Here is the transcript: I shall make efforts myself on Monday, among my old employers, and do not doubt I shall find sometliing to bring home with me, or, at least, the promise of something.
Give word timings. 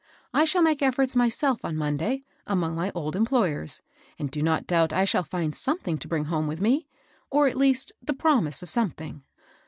I 0.33 0.45
shall 0.45 0.63
make 0.63 0.81
efforts 0.81 1.15
myself 1.15 1.59
on 1.63 1.77
Monday, 1.77 2.23
among 2.47 2.73
my 2.73 2.91
old 2.95 3.15
employers, 3.15 3.83
and 4.17 4.31
do 4.31 4.41
not 4.41 4.65
doubt 4.65 4.91
I 4.91 5.05
shall 5.05 5.21
find 5.21 5.53
sometliing 5.53 5.99
to 5.99 6.07
bring 6.07 6.25
home 6.25 6.47
with 6.47 6.59
me, 6.59 6.87
or, 7.29 7.47
at 7.47 7.55
least, 7.55 7.91
the 8.01 8.15
promise 8.15 8.63
of 8.63 8.69
something. 8.71 9.21